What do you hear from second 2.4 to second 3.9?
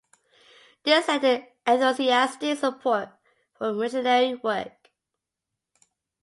support for